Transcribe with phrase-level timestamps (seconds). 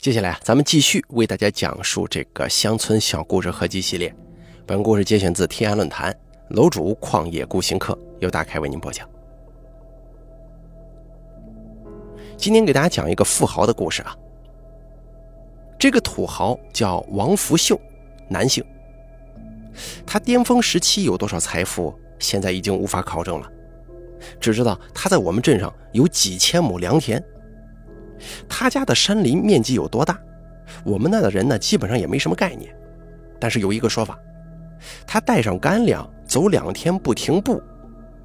[0.00, 4.14] 接下来啊，咱们继续为大家讲述这个乡村小故事合集系列。
[4.64, 9.06] 本故事节选自天涯论坛，楼主旷野孤行客由大开为您播讲。
[12.34, 14.16] 今天给大家讲一个富豪的故事啊。
[15.78, 17.78] 这个土豪叫王福秀，
[18.26, 18.64] 男性。
[20.06, 23.46] 他巅峰时期有多少财富，现在已经无法考证了，
[24.40, 27.22] 只知道他在我们镇上有几千亩良田。
[28.48, 30.18] 他家的山林面积有多大？
[30.84, 32.74] 我们那的人呢，基本上也没什么概念。
[33.38, 34.18] 但是有一个说法，
[35.06, 37.62] 他带上干粮走两天不停步，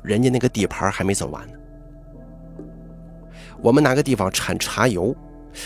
[0.03, 1.53] 人家那个地盘还没走完呢。
[3.61, 5.15] 我们哪个地方产茶油，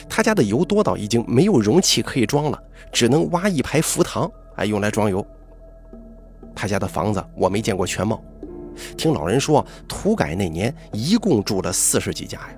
[0.08, 5.26] 他家的油多到已经没有容器可以装了，只能挖一排浮塘啊，用来装油。
[6.56, 8.24] 他家的房子我没见过全貌，
[8.96, 12.50] 听老人说，土改那年一共住了四十几家呀。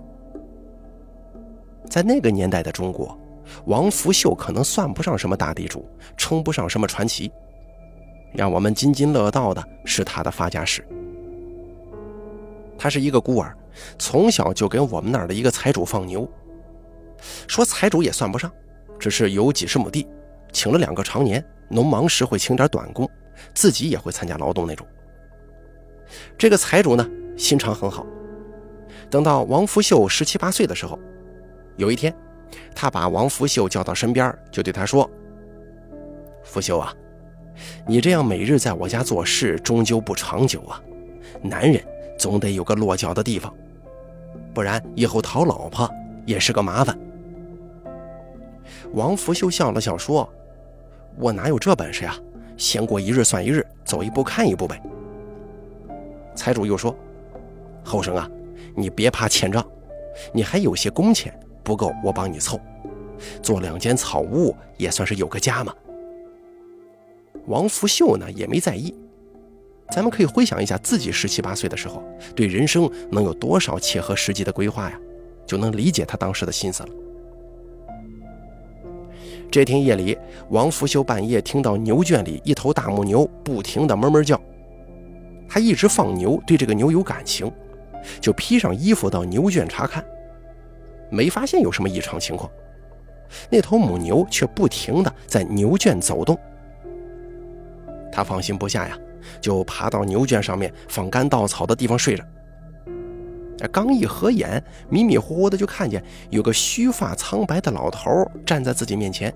[1.91, 3.19] 在那个年代的中国，
[3.65, 7.29] 王福秀可能算不上什么大地主，称不上什么传奇。
[8.33, 10.87] 让我们津津乐道的是他的发家史。
[12.77, 13.53] 他是一个孤儿，
[13.99, 16.25] 从小就跟我们那儿的一个财主放牛。
[17.45, 18.49] 说财主也算不上，
[18.97, 20.07] 只是有几十亩地，
[20.53, 23.05] 请了两个常年，农忙时会请点短工，
[23.53, 24.87] 自己也会参加劳动那种。
[26.37, 28.07] 这个财主呢，心肠很好。
[29.09, 30.97] 等到王福秀十七八岁的时候。
[31.77, 32.13] 有一天，
[32.75, 35.09] 他把王福秀叫到身边，就对他说
[36.43, 36.93] ：“福秀啊，
[37.87, 40.81] 你这样每日在我家做事，终究不长久啊。
[41.41, 41.81] 男人
[42.19, 43.53] 总得有个落脚的地方，
[44.53, 45.89] 不然以后讨老婆
[46.25, 46.97] 也是个麻烦。”
[48.93, 50.27] 王福秀笑了笑说
[51.17, 52.15] ：“我哪有这本事呀？
[52.57, 54.81] 先过一日算一日，走一步看一步呗。”
[56.35, 56.95] 财主又说
[57.83, 58.29] ：“后生啊，
[58.75, 59.65] 你别怕欠账，
[60.33, 62.59] 你还有些工钱。”不够，我帮你凑，
[63.41, 65.73] 做两间草屋也算是有个家嘛。
[67.47, 68.95] 王福秀呢也没在意，
[69.89, 72.03] 咱们可以回想一下自己十七八岁的时候，
[72.35, 74.99] 对人生能有多少切合实际的规划呀？
[75.45, 76.89] 就能理解他当时的心思了。
[79.51, 80.17] 这天夜里，
[80.49, 84.39] 王福秀半夜听到牛圈里一头大母牛不停的哞哞叫，
[85.49, 87.51] 他一直放牛，对这个牛有感情，
[88.21, 90.05] 就披上衣服到牛圈查看。
[91.11, 92.49] 没发现有什么异常情况，
[93.49, 96.35] 那头母牛却不停地在牛圈走动。
[98.11, 98.97] 他放心不下呀，
[99.39, 102.23] 就爬到牛圈上面放干稻草的地方睡着。
[103.71, 108.09] 刚一合眼，迷迷糊糊的就看见有个须发苍白的老头
[108.45, 109.33] 站在自己面前，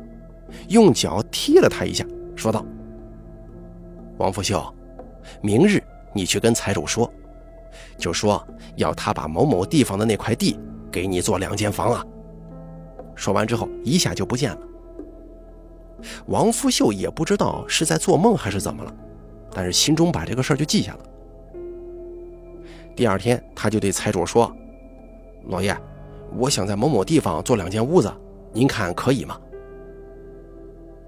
[0.69, 2.66] 用脚踢了他一下，说道
[4.18, 4.74] ：“王福秀，
[5.41, 5.81] 明日
[6.12, 7.09] 你去跟财主说，
[7.97, 8.46] 就说
[8.78, 10.59] 要他把某某地方的那块地。”
[10.91, 12.06] 给你做两间房啊！
[13.16, 14.59] 说完之后，一下就不见了。
[16.28, 18.94] 王福秀也不知道是在做梦还是怎么了，
[19.51, 21.00] 但是心中把这个事儿就记下了。
[22.96, 24.53] 第二天，他就对财主说
[25.47, 25.75] ：“老爷，
[26.38, 28.13] 我想在某某地方做两间屋子，
[28.53, 29.40] 您看可以吗？”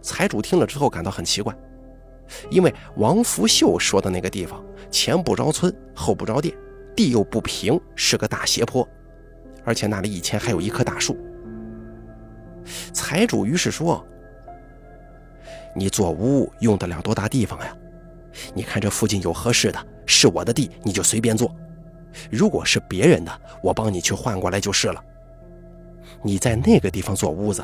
[0.01, 1.53] 财主听了之后感到很奇怪，
[2.49, 6.55] 因为王福秀说的那个地方前不着村后不着店，
[6.95, 8.87] 地又不平，是个大斜坡。
[9.67, 11.17] 而且那里以前还有一棵大树。
[12.93, 14.01] 财主于是说
[15.75, 17.75] ：“你做屋用得了多大地方呀？
[18.53, 21.49] 你看这附近有合适的，是我的地你就随便做；
[22.31, 25.03] 如果是别人的，我帮你去换过来就是了。
[26.21, 27.61] 你在那个地方做屋子，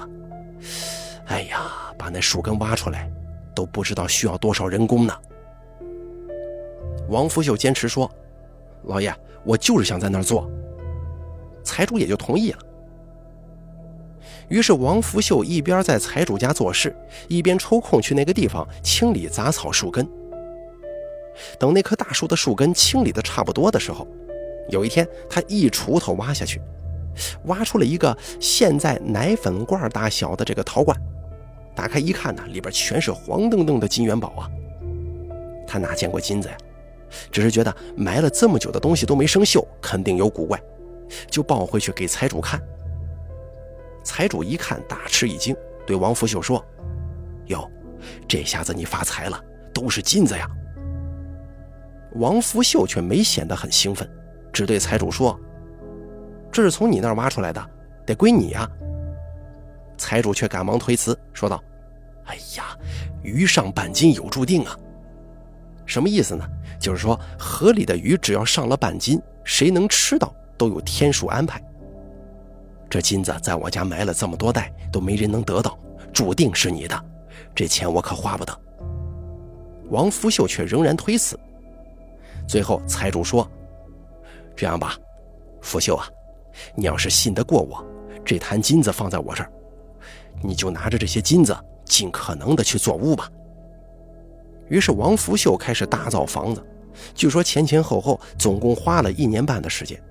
[1.27, 1.61] 哎呀，
[1.97, 3.09] 把那树根挖出来，
[3.55, 5.13] 都不知道需要多少人工呢。”
[7.07, 8.11] 王福秀坚持说
[8.83, 9.15] ：“老爷，
[9.45, 10.51] 我就是想在那儿做。”
[11.63, 12.59] 财主也就同意了。
[14.49, 16.95] 于是王福秀一边在财主家做事，
[17.27, 20.07] 一边抽空去那个地方清理杂草树根。
[21.57, 24.07] 等那棵大树的树根清理的差不多的时候，
[24.69, 26.61] 有一天他一锄头挖下去，
[27.45, 30.95] 挖出了一个现在奶粉罐大小的这个陶罐。
[31.73, 34.47] 打开一看呢，里边全是黄澄澄的金元宝啊！
[35.65, 36.57] 他哪见过金子呀？
[37.31, 40.61] 只是觉得埋了这么久的东西都没生锈，肯定有古怪。
[41.27, 42.61] 就抱回去给财主看。
[44.03, 45.55] 财主一看，大吃一惊，
[45.87, 46.63] 对王福秀说
[47.47, 47.69] ：“哟，
[48.27, 49.41] 这下子你发财了，
[49.73, 50.49] 都是金子呀！”
[52.15, 54.07] 王福秀却没显得很兴奋，
[54.51, 55.39] 只对财主说
[56.51, 57.69] ：“这是从你那儿挖出来的，
[58.05, 58.69] 得归你呀。”
[59.97, 61.63] 财主却赶忙推辞，说道
[62.25, 62.77] ：“哎呀，
[63.23, 64.77] 鱼上半斤有注定啊！
[65.85, 66.45] 什么意思呢？
[66.79, 71.61] 就是说河里的鱼只要上了半斤，谁能吃到？”都有天数安排，
[72.89, 75.77] 这金子在我家埋了这么多代，都没人能得到，
[76.13, 77.05] 注定是你的，
[77.55, 78.59] 这钱我可花不得。
[79.89, 81.39] 王福秀却仍然推辞。
[82.47, 83.49] 最后财主说
[84.55, 84.97] ：“这样吧，
[85.61, 86.07] 福秀啊，
[86.75, 87.83] 你要是信得过我，
[88.25, 89.51] 这坛金子放在我这儿，
[90.41, 91.55] 你就拿着这些金子，
[91.85, 93.29] 尽可能的去做屋吧。”
[94.69, 96.65] 于是王福秀开始大造房子，
[97.13, 100.01] 据说前前后后总共花了一年半的时间。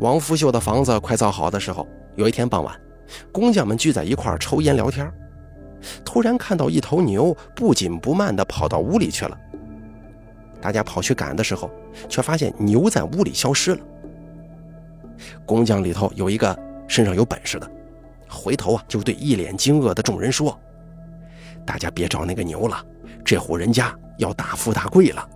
[0.00, 1.86] 王福秀的房子快造好的时候，
[2.16, 2.74] 有一天傍晚，
[3.30, 5.12] 工匠们聚在一块抽烟聊天，
[6.02, 9.38] 突然看到一头牛不紧不慢地跑到屋里去了。
[10.58, 11.70] 大家跑去赶的时候，
[12.08, 13.80] 却发现牛在屋里消失了。
[15.44, 16.58] 工匠里头有一个
[16.88, 17.70] 身上有本事的，
[18.26, 20.58] 回头啊就对一脸惊愕的众人说
[21.66, 22.82] ：“大家别找那个牛了，
[23.22, 25.28] 这户人家要大富大贵了。”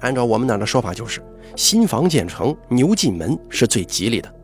[0.00, 1.22] 按照我们那的说法，就是
[1.56, 4.34] 新房建成，牛进门是最吉利的。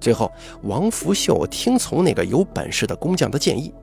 [0.00, 0.30] 最后，
[0.62, 3.74] 王福秀听从那个有本事的工匠的建议，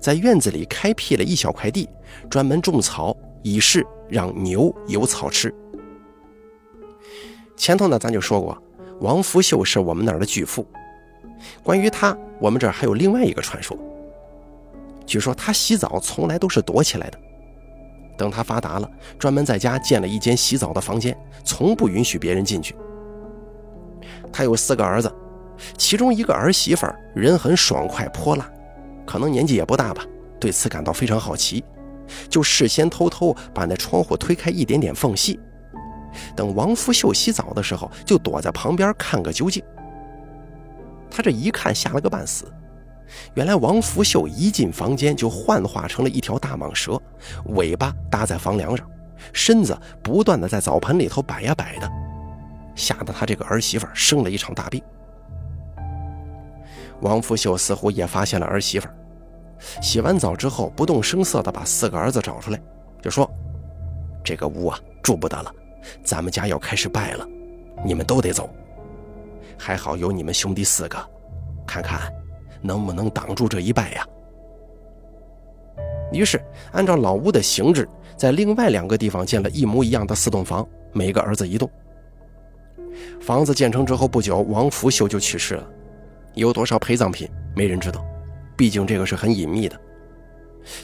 [0.00, 1.88] 在院子里开辟了一小块地，
[2.28, 5.54] 专门种草，以示让牛有草吃。
[7.56, 8.60] 前头呢，咱就说过，
[9.00, 10.66] 王福秀是我们那儿的巨富。
[11.62, 13.78] 关于他，我们这儿还有另外一个传说。
[15.06, 17.18] 据说他洗澡从来都是躲起来的。
[18.20, 22.76] 等他发达了，专门在家建了一间洗澡的房间，从不允许别人进去。
[24.30, 25.10] 他有四个儿子，
[25.78, 28.46] 其中一个儿媳妇人很爽快泼辣，
[29.06, 30.04] 可能年纪也不大吧，
[30.38, 31.64] 对此感到非常好奇，
[32.28, 35.40] 就事先偷偷把那窗户推开一点点缝隙，
[36.36, 39.64] 等王福秀洗澡的时候，就躲在旁边看个究竟。
[41.10, 42.44] 他这一看，吓了个半死。
[43.34, 47.00] 原来王福秀一进房间就幻化成了一条大蟒蛇，
[47.46, 48.88] 尾巴搭在房梁上，
[49.32, 51.90] 身子不断的在澡盆里头摆呀摆的，
[52.74, 54.82] 吓得他这个儿媳妇生了一场大病。
[57.00, 58.88] 王福秀似乎也发现了儿媳妇，
[59.80, 62.60] 洗完澡之后不动声色的把四个儿子找出来，
[63.02, 63.28] 就说
[64.22, 65.52] ：“这个屋啊住不得了，
[66.04, 67.26] 咱们家要开始败了，
[67.84, 68.48] 你们都得走。
[69.58, 70.98] 还好有你们兄弟四个，
[71.66, 72.00] 看看。”
[72.60, 74.06] 能不能挡住这一败呀？
[76.12, 76.40] 于是
[76.72, 81.70] 按照老屋的形制，在另外两个地方建了一模一样的四栋房，每个儿子一栋。
[83.20, 85.64] 房子建成之后不久，王福秀就去世了。
[86.34, 88.04] 有多少陪葬品，没人知道，
[88.56, 89.80] 毕竟这个是很隐秘的。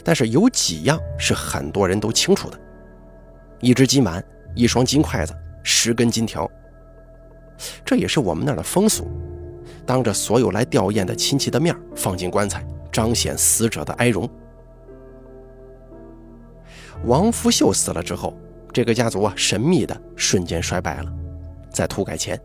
[0.03, 2.57] 但是有几样是很多人都清楚的：
[3.59, 4.23] 一只金碗，
[4.55, 6.49] 一双金筷子，十根金条。
[7.83, 9.07] 这也是我们那儿的风俗。
[9.87, 14.29] 当着所有来吊唁的亲戚的面放进棺材，彰显死者的哀荣。
[17.05, 18.37] 王福秀死了之后，
[18.73, 21.13] 这个家族啊，神秘的瞬间衰败了，
[21.71, 22.37] 在土改前，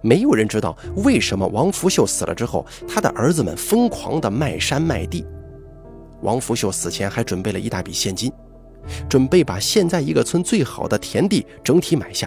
[0.00, 0.74] 没有人知道
[1.04, 5.26] 为什么王福秀死了之后，他的儿子们疯狂的卖山卖地。
[6.22, 8.32] 王福秀死前还准备了一大笔现金，
[9.10, 12.26] 准备把现在一个村最好的田地整体买下，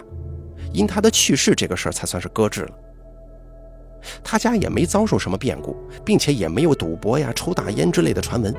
[0.72, 2.78] 因他的去世，这个事儿才算是搁置了。
[4.22, 8.54] 他家也没遭受什么变故，并且也没有赌博呀、抽大烟之类的传闻。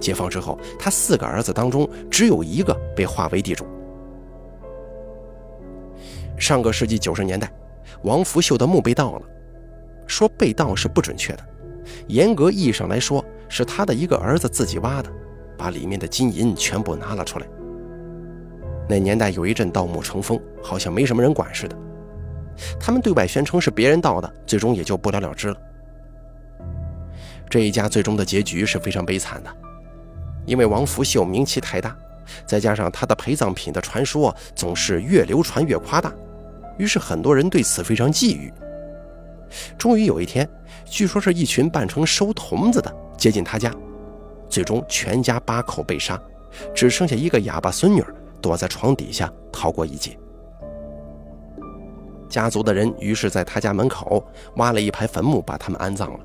[0.00, 3.64] 解放之后，他四个儿子当中只有一个被划为地主。
[6.36, 7.50] 上个世纪九十年代，
[8.02, 9.22] 王福秀的墓被盗了，
[10.06, 11.44] 说被盗是不准确的，
[12.08, 15.10] 严格意义上来说，是他的一个儿子自己挖的，
[15.56, 17.46] 把里面的金银全部拿了出来。
[18.86, 21.76] 那年代有一阵盗墓成风，好像没什么人管似的。
[22.80, 25.56] 他们对外宣称是别人盗的，最终也就不了了之了。
[27.48, 29.50] 这一家最终的结局是非常悲惨的，
[30.44, 31.96] 因为王福秀名气太大，
[32.46, 36.12] 再加上他的陪葬品的传说总是越流传越夸大，
[36.78, 38.52] 于是很多人对此非常觊觎。
[39.78, 40.48] 终于有一天，
[40.84, 43.72] 据说是一群扮成收童子的接近他家，
[44.48, 46.20] 最终全家八口被杀，
[46.74, 48.02] 只剩下一个哑巴孙女
[48.40, 50.18] 躲在床底下逃过一劫。
[52.34, 54.20] 家族的人于是在他家门口
[54.56, 56.20] 挖了一排坟墓，把他们安葬了。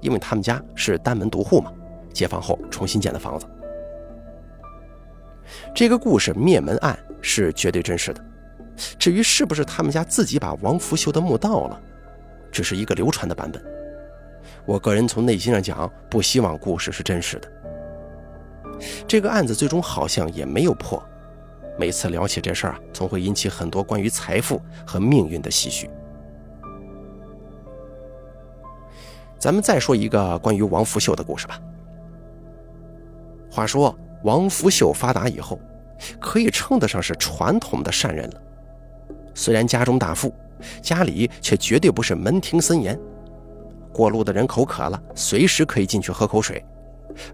[0.00, 1.70] 因为他们家是单门独户嘛，
[2.10, 3.44] 解放后重新建的房子。
[5.74, 8.24] 这个故事灭门案是绝对真实的。
[8.98, 11.78] 至于是不是他们家自己把王福秀的墓盗了，
[12.50, 13.62] 只是一个流传的版本。
[14.64, 17.52] 我个人从内心上讲，不希望故事是真实的。
[19.06, 21.02] 这个案子最终好像也没有破。
[21.78, 25.90] 每次聊起这事儿啊，总会引起很多关于财富和命运的唏嘘。
[29.38, 31.60] 咱们再说一个关于王福秀的故事吧。
[33.50, 35.60] 话说王福秀发达以后，
[36.18, 38.42] 可以称得上是传统的善人了。
[39.34, 40.34] 虽然家中大富，
[40.80, 42.98] 家里却绝对不是门庭森严。
[43.92, 46.64] 过路的人口渴了，随时可以进去喝口水，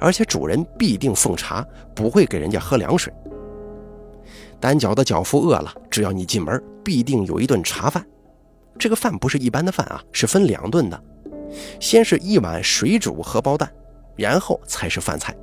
[0.01, 3.13] 而且主人必定奉茶，不会给人家喝凉水。
[4.63, 8.07] 单脚的脚夫饿了，只要你进门，必定有一顿茶饭。
[8.79, 11.03] 这个饭不是一般的饭啊，是分两顿的，
[11.81, 13.69] 先是一碗水煮荷包蛋，
[14.15, 15.35] 然后才是饭菜。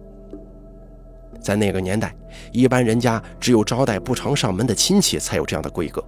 [1.41, 2.15] 在那个年代，
[2.53, 6.01] 一般人家只有招待不常上门的亲戚才有这样的规格。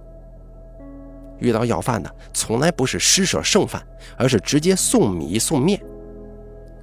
[1.38, 5.78] 遇到要饭的，从来不是施舍剩饭，而是直接送米送面。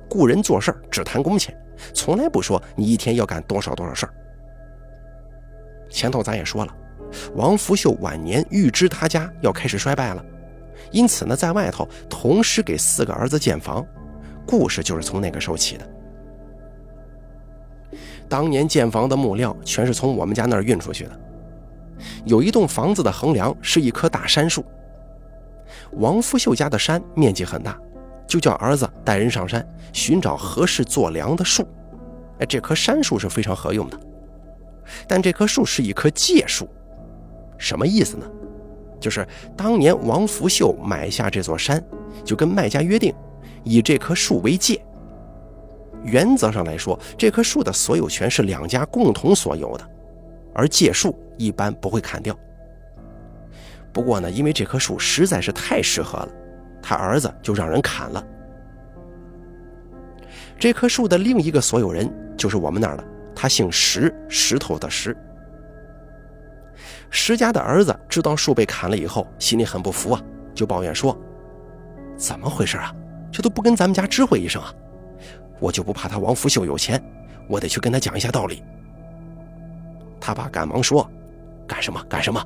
[0.08, 1.60] 雇人做事只谈工钱，
[1.92, 4.14] 从来不说你一天要干多少多少事儿。
[5.90, 6.76] 前头咱也说了，
[7.36, 10.24] 王福秀晚年预知他家要开始衰败了，
[10.92, 13.86] 因此呢，在外头同时给四个儿子建房，
[14.46, 15.90] 故事就是从那个时候起的。
[18.28, 21.20] 当年建房的木料全是从我们家那儿运出去的，
[22.26, 24.64] 有一栋房子的横梁是一棵大杉树。
[25.94, 27.76] 王福秀家的山面积很大，
[28.28, 31.68] 就叫儿子带人上山寻找合适做梁的树。
[32.40, 34.00] 哎，这棵杉树是非常合用的。
[35.08, 36.68] 但这棵树是一棵借树，
[37.58, 38.26] 什么意思呢？
[39.00, 41.84] 就是当年王福秀买下这座山，
[42.26, 43.14] 就跟卖家约定，
[43.64, 44.80] 以这棵树为借。
[46.04, 49.90] 原则上来说，这棵树的所有权是两家共同所有的，
[50.54, 52.38] 而借树一般不会砍掉。
[53.92, 56.30] 不过呢，因为这棵树实在是太适合了，
[56.82, 58.26] 他儿子就让人砍了。
[60.58, 63.04] 这棵树的另一个所有人就是我们那儿的。
[63.42, 65.16] 他姓石，石头的石。
[67.10, 70.22] 石家的儿子知道树被砍了以后，心里很不服啊，
[70.54, 71.18] 就抱怨说
[72.20, 72.94] ：“怎么回事啊？
[73.32, 74.74] 这都不跟咱们家知会一声啊！
[75.58, 77.02] 我就不怕他王福秀有钱，
[77.48, 78.62] 我得去跟他讲一下道理。”
[80.20, 81.10] 他爸赶忙说
[81.66, 82.04] ：“干什么？
[82.10, 82.46] 干什么？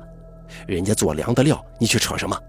[0.64, 2.40] 人家做粮的料，你去扯什么？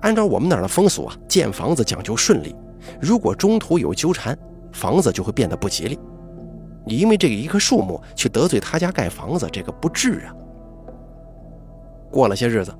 [0.00, 2.54] 按照我们那儿的风俗啊，建房子讲究顺利，
[3.00, 4.38] 如果中途有纠缠，
[4.70, 5.98] 房子就会变得不吉利。”
[6.86, 10.34] 你因为这个一棵树木去得罪他家盖房子，这个不治啊。
[12.10, 12.72] 过了些日子，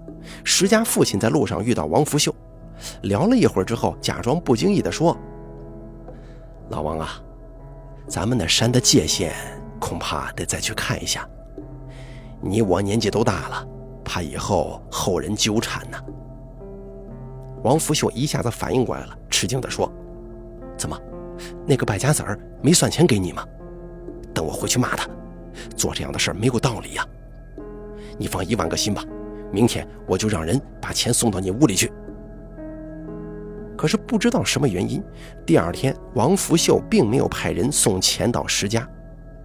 [0.44, 2.34] 石家父亲在路上遇到王福秀，
[3.02, 5.16] 聊了一会儿之后，假装不经意地说
[6.70, 7.20] ：“老王啊，
[8.06, 9.32] 咱们那山的界限
[9.80, 11.28] 恐怕得再去看一下。
[12.40, 13.66] 你我年纪都大了，
[14.04, 15.98] 怕以后后人纠缠呢。”
[17.64, 19.90] 王福秀一下子反应过来了，吃惊地说
[20.76, 20.96] ：“怎么，
[21.66, 23.42] 那个败家子儿没算钱给你吗？”
[24.34, 25.08] 等我回去骂他，
[25.76, 27.06] 做这样的事儿没有道理呀！
[28.18, 29.02] 你放一万个心吧，
[29.52, 31.92] 明天我就让人把钱送到你屋里去。
[33.76, 35.02] 可是不知道什么原因，
[35.46, 38.88] 第二天王福秀并没有派人送钱到石家，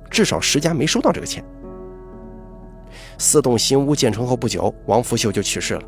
[0.10, 1.44] 至少石家没收到这个钱。
[3.18, 5.82] 四栋新屋建成后不久，王福秀就去世了。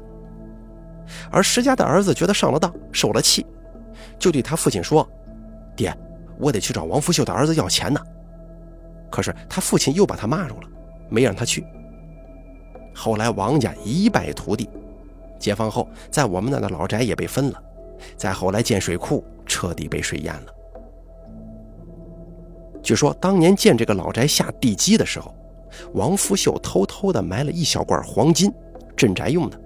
[1.32, 3.46] 而石家的儿子觉得上了当，受了气，
[4.20, 5.08] 就对他父亲说
[5.76, 5.96] ：“爹，
[6.38, 8.00] 我得去找王福秀的儿子要钱呢。”
[9.12, 10.68] 可是他父亲又把他骂住了，
[11.10, 11.64] 没让他去。
[12.94, 14.70] 后来王家一败涂地，
[15.38, 17.64] 解放后在我们那的老宅也被分了，
[18.16, 20.46] 再后来建水库，彻底被水淹了。
[22.82, 25.36] 据说当年建这个老宅下地基的时候，
[25.94, 28.52] 王福秀偷偷的埋了一小罐黄金，
[28.96, 29.60] 镇宅用的。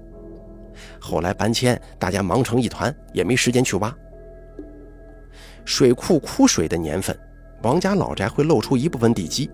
[0.99, 3.95] 后来搬迁，大家忙成一团，也没时间去挖。
[5.63, 7.17] 水库枯水的年份。
[7.61, 9.49] 王家老宅会露出一部分地基，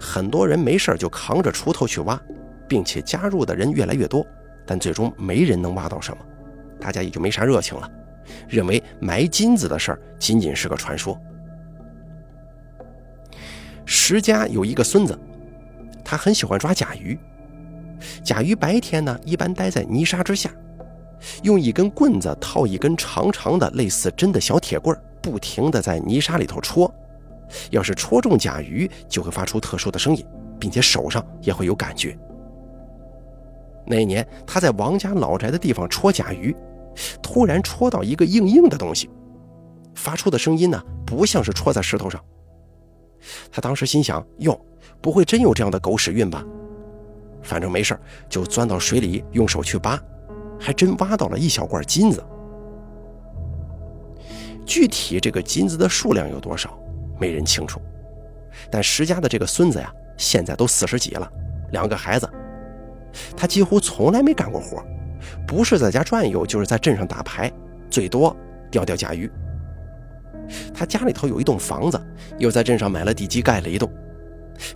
[0.00, 2.20] 很多人没事就扛着锄头去挖，
[2.66, 4.26] 并且加入的人越来越多，
[4.64, 6.18] 但最终没人能挖到什么，
[6.80, 7.90] 大家也就没啥热情了，
[8.48, 11.18] 认为埋金子的事儿仅仅是个传说。
[13.84, 15.18] 石家有一个孙子，
[16.02, 17.18] 他很喜欢抓甲鱼，
[18.24, 20.50] 甲鱼白天呢一般待在泥沙之下，
[21.42, 26.92] 用一根棍子套一根长长的类似针的小铁棍，不停地在泥沙里头戳。
[27.70, 30.24] 要是戳中甲鱼，就会发出特殊的声音，
[30.58, 32.16] 并且手上也会有感觉。
[33.86, 36.54] 那一年他在王家老宅的地方戳甲鱼，
[37.22, 39.08] 突然戳到一个硬硬的东西，
[39.94, 42.22] 发出的声音呢，不像是戳在石头上。
[43.50, 44.60] 他当时心想：哟，
[45.00, 46.44] 不会真有这样的狗屎运吧？
[47.42, 47.96] 反正没事
[48.28, 50.00] 就钻到水里用手去扒，
[50.58, 52.24] 还真挖到了一小罐金子。
[54.64, 56.76] 具体这个金子的数量有多少？
[57.18, 57.80] 没人清楚，
[58.70, 61.30] 但石家的这个孙子呀，现在都四十几了，
[61.72, 62.28] 两个孩子，
[63.36, 64.84] 他几乎从来没干过活，
[65.46, 67.50] 不是在家转悠，就是在镇上打牌，
[67.90, 68.36] 最多
[68.70, 69.30] 钓钓甲鱼。
[70.72, 72.00] 他家里头有一栋房子，
[72.38, 73.90] 又在镇上买了地基盖了一栋，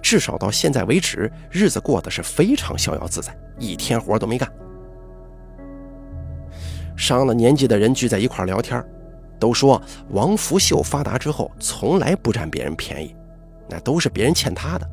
[0.02, 4.50] 至少到现在为止，日子过得是非常逍遥自在，一天活都没干。
[6.96, 8.84] 上了年纪的人聚在一块聊天，
[9.40, 13.12] 都说王福秀发达之后从来不占别人便宜，
[13.68, 14.88] 那都是别人欠他的。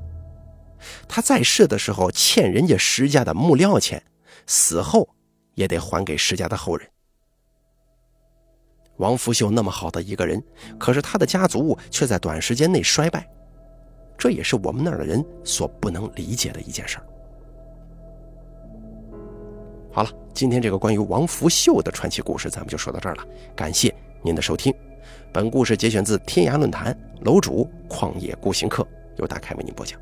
[1.08, 4.02] 他在世的时候欠人家石家的木料钱，
[4.46, 5.08] 死后
[5.54, 6.90] 也得还给石家的后人。
[8.98, 10.42] 王福秀那么好的一个人，
[10.80, 13.30] 可是他的家族却在短时间内衰败，
[14.18, 17.06] 这也是我们那儿的人所不能理解的一件事儿。
[19.92, 23.26] 好了，今天这个关于王福秀的传奇故事，咱们就说到这儿了。
[23.56, 23.94] 感谢
[24.28, 24.76] 您的收听，
[25.32, 29.98] 本故事节选自天涯论坛楼主旷野孤行客，由大凯为您播讲。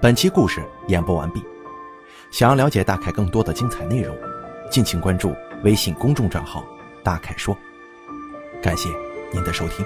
[0.00, 1.44] 本期故事演播完毕。
[2.30, 4.16] 想要了解大凯更多的精彩内容，
[4.70, 6.64] 敬请关注微信公众账号
[7.04, 7.54] “大凯说”。
[8.64, 8.88] 感谢
[9.30, 9.84] 您的收听。